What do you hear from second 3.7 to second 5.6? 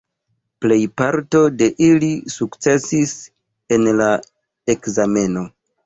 en la ekzameno.